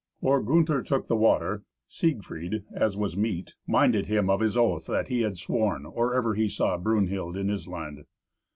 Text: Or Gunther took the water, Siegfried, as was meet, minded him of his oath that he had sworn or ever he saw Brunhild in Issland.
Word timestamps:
Or 0.19 0.41
Gunther 0.41 0.81
took 0.81 1.05
the 1.07 1.15
water, 1.15 1.61
Siegfried, 1.85 2.63
as 2.73 2.97
was 2.97 3.15
meet, 3.15 3.53
minded 3.67 4.07
him 4.07 4.31
of 4.31 4.39
his 4.39 4.57
oath 4.57 4.87
that 4.87 5.09
he 5.09 5.21
had 5.21 5.37
sworn 5.37 5.85
or 5.85 6.15
ever 6.15 6.33
he 6.33 6.49
saw 6.49 6.75
Brunhild 6.79 7.37
in 7.37 7.49
Issland. 7.51 8.05